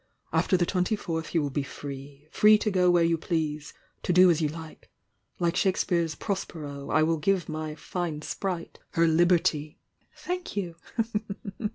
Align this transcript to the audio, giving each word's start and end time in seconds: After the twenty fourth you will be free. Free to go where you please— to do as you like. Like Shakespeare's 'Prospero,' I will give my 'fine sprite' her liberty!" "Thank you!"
After 0.33 0.57
the 0.57 0.65
twenty 0.65 0.95
fourth 0.95 1.35
you 1.35 1.43
will 1.43 1.51
be 1.51 1.61
free. 1.61 2.27
Free 2.31 2.57
to 2.57 2.71
go 2.71 2.89
where 2.89 3.03
you 3.03 3.19
please— 3.19 3.75
to 4.01 4.11
do 4.11 4.31
as 4.31 4.41
you 4.41 4.47
like. 4.49 4.89
Like 5.37 5.55
Shakespeare's 5.55 6.15
'Prospero,' 6.15 6.89
I 6.89 7.03
will 7.03 7.17
give 7.17 7.47
my 7.47 7.75
'fine 7.75 8.23
sprite' 8.23 8.79
her 8.93 9.05
liberty!" 9.07 9.77
"Thank 10.15 10.55
you!" 10.57 10.75